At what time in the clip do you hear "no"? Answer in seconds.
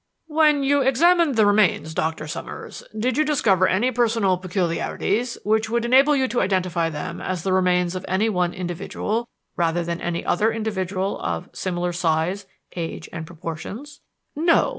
14.35-14.69